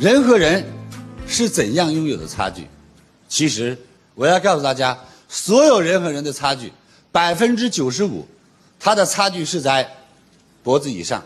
[0.00, 0.64] 人和人
[1.26, 2.66] 是怎样拥有的差距？
[3.28, 3.76] 其实
[4.14, 6.72] 我要告诉大家，所有人和人的差距，
[7.12, 8.26] 百分之九十五，
[8.78, 9.86] 它的差距是在
[10.62, 11.22] 脖子以上，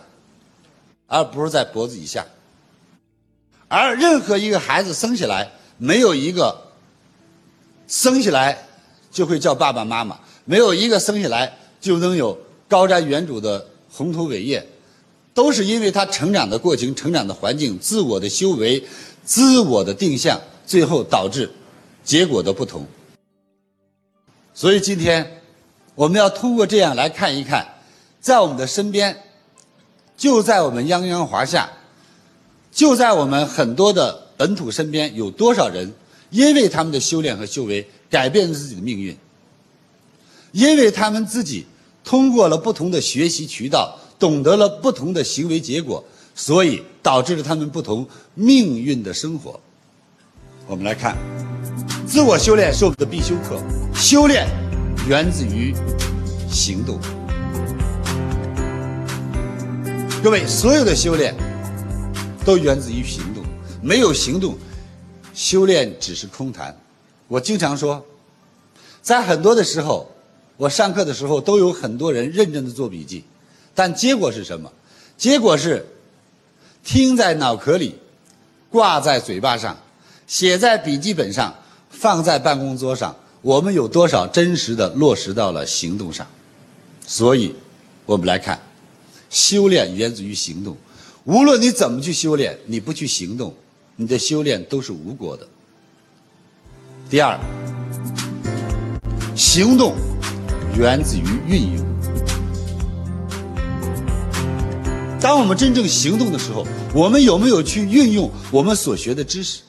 [1.06, 2.26] 而不是在脖子以下。
[3.68, 5.48] 而任何一个孩子生下来，
[5.78, 6.60] 没有一个
[7.86, 8.66] 生下来
[9.12, 12.36] 就会叫爸爸妈妈，没有一个生下来就能有
[12.68, 14.66] 高瞻远瞩的宏图伟业，
[15.34, 18.82] 都是因为他成长的过程、成长的环境、自我的修为、
[19.24, 21.50] 自我的定向，最后导致
[22.04, 22.86] 结果的不同。
[24.54, 25.42] 所以今天
[25.96, 27.66] 我们要通过这样来看一看，
[28.20, 29.20] 在我们的身边，
[30.16, 31.68] 就在我们泱泱华夏。
[32.70, 35.92] 就在我们很多的本土身边，有多少人
[36.30, 39.16] 因为他们的修炼和修为改变了自己的命运？
[40.50, 41.66] 因为他们自己
[42.02, 46.04] 通过了不同的学习渠道，懂得了不同的行为结果，
[46.34, 49.60] 所以导致了他们不同命运的生活。
[50.66, 51.16] 我们来看，
[52.06, 53.60] 自我修炼是我们的必修课。
[53.94, 54.48] 修炼
[55.06, 55.74] 源自于
[56.50, 56.98] 行动。
[60.22, 61.34] 各位，所有的修炼。
[62.44, 63.42] 都源自于行动，
[63.80, 64.54] 没有行动，
[65.32, 66.76] 修炼只是空谈。
[67.26, 68.04] 我经常说，
[69.00, 70.10] 在很多的时候，
[70.58, 73.24] 我上课的时候都有很多人认真的做笔记，
[73.74, 74.70] 但结果是什么？
[75.16, 75.86] 结果是
[76.82, 77.94] 听在脑壳里，
[78.70, 79.76] 挂在嘴巴上，
[80.26, 81.54] 写在笔记本上，
[81.90, 83.14] 放在办公桌上。
[83.42, 86.26] 我们有多少真实的落实到了行动上？
[87.06, 87.54] 所以，
[88.06, 88.60] 我们来看，
[89.28, 90.76] 修炼源自于行动。
[91.24, 93.54] 无论你怎么去修炼，你不去行动，
[93.96, 95.46] 你的修炼都是无果的。
[97.08, 97.38] 第二，
[99.36, 99.94] 行动
[100.76, 101.84] 源自于运用。
[105.24, 109.62] 当我们真正行动的时候，我们有没有去运用我们所学的知识？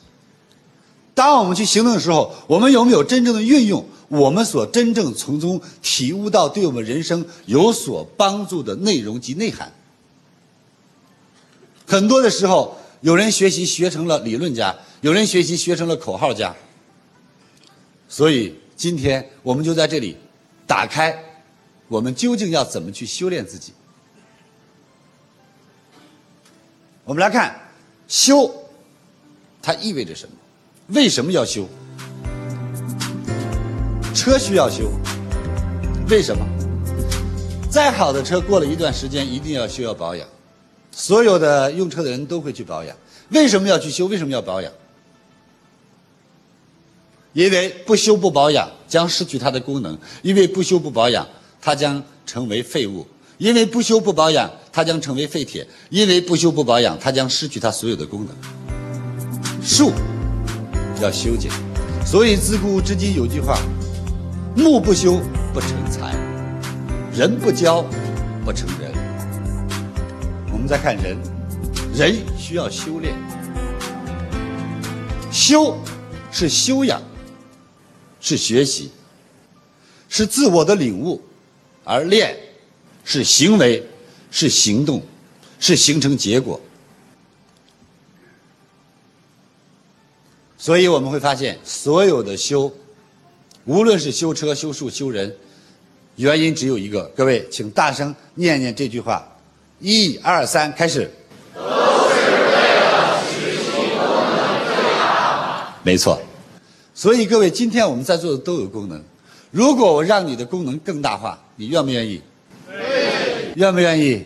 [1.14, 9.72] 当我们去行动的时候，我们有没有真正的运用我们所真正从中体悟到对我们人生有所帮助的内容及内涵？
[11.86, 16.54] 很多的时候，有人学习学成了理论家，有人学习学成了口号家。
[18.10, 20.18] 所以今天我们就在这里
[20.68, 21.18] 打开，
[21.88, 23.72] 我们究竟要怎么去修炼自己？
[27.06, 27.56] 我们来看
[28.08, 28.52] 修，
[29.62, 30.34] 它意味着什么？
[30.88, 31.68] 为什么要修？
[34.16, 34.90] 车需要修，
[36.10, 36.44] 为什么？
[37.70, 40.28] 再好的车，过了一段时间一定要修要保养。
[40.92, 42.98] 所有的用车的人都会去保养，
[43.30, 44.08] 为什么要去修？
[44.08, 44.74] 为什么要保养？
[47.34, 51.28] 因为不修不保养将失去它的功能，因为不修不保养
[51.62, 53.06] 它将成为废物，
[53.38, 59.62] 因为不修不保养它将成为废铁，因为不修不保养它将失去它所有的功能。
[59.62, 59.92] 树
[61.02, 61.52] 要修剪，
[62.06, 63.60] 所以自古至今有句话：
[64.56, 65.20] 木不修
[65.54, 66.16] 不成材，
[67.14, 67.86] 人不教
[68.46, 68.92] 不成人。
[70.54, 71.18] 我们再看人，
[71.94, 73.14] 人需要修炼。
[75.32, 75.78] 修
[76.32, 77.02] 是修养，
[78.22, 78.92] 是学习，
[80.08, 81.20] 是自我的领悟；
[81.84, 82.38] 而练
[83.06, 83.82] 是行为，
[84.32, 85.02] 是行动，
[85.60, 86.60] 是形成结果。
[90.58, 92.74] 所以我们会发现，所有的修，
[93.66, 95.34] 无论是修车、修树、修人，
[96.16, 97.04] 原因只有一个。
[97.16, 99.24] 各位，请大声念念这句话。
[99.80, 101.12] 一二三，开始。
[101.54, 105.78] 都是为了使功能最大。
[105.84, 106.20] 没错，
[106.96, 109.00] 所以各位，今天我们在座的都有功能。
[109.52, 112.20] 如果我让你的功能更大化，你愿不愿意？
[113.56, 114.04] 愿不愿意？
[114.04, 114.26] 愿意。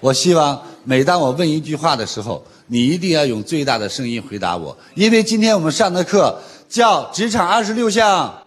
[0.00, 8.42] 我希望每当我问一句话的时候，你一定要用最大的声音回答我，因为今天我们上的课叫《职场二十六项》，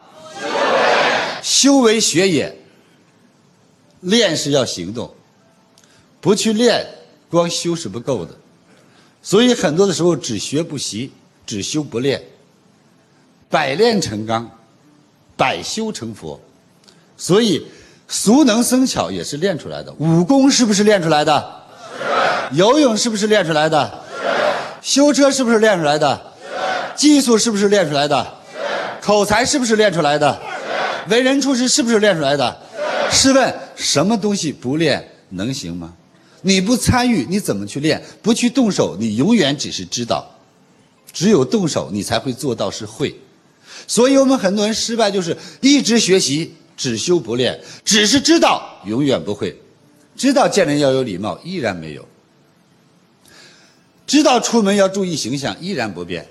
[1.43, 2.57] 修为学也。
[4.01, 5.13] 练是要行动。
[6.19, 6.85] 不去练，
[7.29, 8.33] 光修是不够的，
[9.21, 11.11] 所以很多的时候只学不习，
[11.45, 12.21] 只修不练。
[13.49, 14.49] 百炼成钢，
[15.37, 16.39] 百修成佛，
[17.17, 17.65] 所以
[18.07, 19.93] 熟能生巧也是练出来的。
[19.97, 21.63] 武功是不是练出来的？
[21.97, 22.55] 是。
[22.57, 24.03] 游泳是不是练出来的？
[24.81, 24.93] 是。
[24.93, 26.21] 修车是不是练出来的？
[26.41, 26.47] 是。
[26.95, 28.23] 技术是不是练出来的？
[28.51, 29.05] 是。
[29.05, 30.39] 口才是不是练出来的？
[31.07, 31.11] 是。
[31.11, 32.57] 为人处事是不是练出来的？
[33.09, 33.29] 是。
[33.29, 35.93] 试问什么东西不练能行吗？
[36.45, 38.03] 你不参与，你怎么去练？
[38.21, 40.29] 不去动手，你永远只是知道。
[41.13, 43.15] 只有动手，你才会做到是会。
[43.87, 49.55] 所以我们很多人失败，就是一直学习，只修不练，只是知道，永远不会。
[50.15, 52.07] 知道见人要有礼貌，依然没有。
[54.05, 56.23] 知道出门要注意形象，依然不变；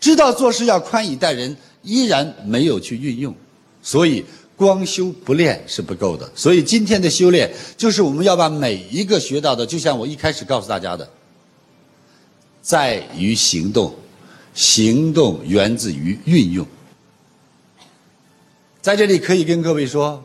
[0.00, 3.34] 知道做事要宽以待人，依然没有去运用。
[3.82, 4.24] 所以，
[4.56, 6.28] 光修不练是不够的。
[6.34, 11.08] 所以，今天的修炼就是我们要把每一个学到的，就像我一开始告诉大家的，
[12.60, 13.94] 在于行动，
[14.54, 16.66] 行动源自于运用。
[18.82, 20.22] 在这里可以跟各位说，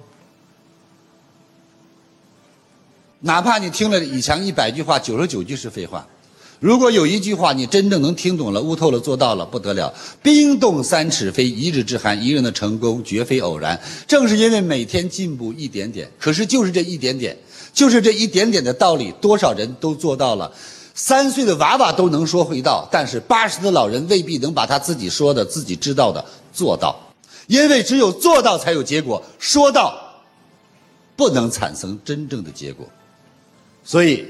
[3.20, 6.08] 哪怕你听了以前一百句话，九十九句是废话。
[6.62, 9.94] 如果有一句话你真正能听懂了、悟透了、做到了，不得了！
[10.24, 13.80] 冰冻三尺非一日之寒，一个人的成功绝非偶然。
[14.08, 17.38] 正是因为每天进步一点点，可是就是这一点点，
[17.74, 20.50] 就是这一点点的道理，多少人都做到了。
[20.94, 26.24] 三岁的娃娃都能说会道，但是八十的老人未必能把他自己说的、自己知道的
[26.54, 26.98] 做到。
[27.48, 29.98] 因为只有做到才有结果，说到
[31.16, 32.88] 不能产生真正的结果。
[33.84, 34.26] 所以，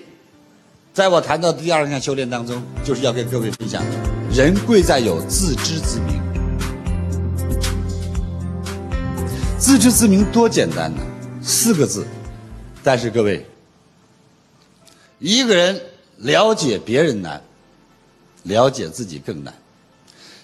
[0.94, 3.84] 在我谈到第二项修炼当中，就是要跟各位分享：
[4.34, 6.22] 人贵在有自知之明。
[9.58, 11.02] 自知之明多简单呢，
[11.42, 12.06] 四个字。
[12.84, 13.46] 但是各位，
[15.20, 15.82] 一个人
[16.18, 17.42] 了解别人难，
[18.44, 19.54] 了解自己更难。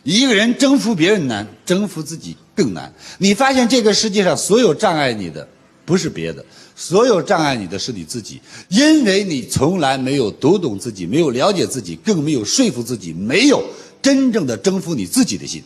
[0.04, 2.92] 一个人征服别人难，征服自己更难。
[3.20, 5.48] 你发现这个世界上所有障碍你的，
[5.86, 6.44] 不是别的，
[6.76, 13.64] 所有障碍你的是你自己，因为你从来没有读懂自己，没有了解自己，更没有说服自己，没有
[14.02, 15.64] 真正的征服你自己的心。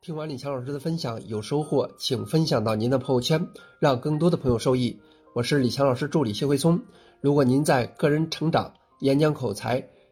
[0.00, 3.46] 听完李强老师的分享有收获，请分享到您的朋友圈，
[3.78, 4.98] 让更多的朋友受益。
[5.32, 6.82] 我是李强老师助理谢慧聪。
[7.20, 9.86] 如果您在个人成长、演讲口才、